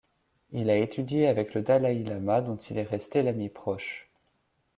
Il 0.49 0.71
a 0.71 0.79
étudié 0.79 1.27
avec 1.27 1.53
le 1.53 1.61
dalaï-lama, 1.61 2.41
dont 2.41 2.57
il 2.57 2.79
est 2.79 2.81
resté 2.81 3.21
l'ami 3.21 3.49
proche. 3.49 4.09